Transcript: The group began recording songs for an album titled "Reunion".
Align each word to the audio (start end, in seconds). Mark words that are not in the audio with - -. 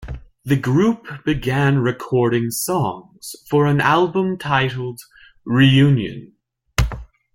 The 0.43 0.55
group 0.55 1.05
began 1.25 1.77
recording 1.77 2.49
songs 2.49 3.35
for 3.47 3.67
an 3.67 3.79
album 3.79 4.39
titled 4.39 4.99
"Reunion". 5.45 6.33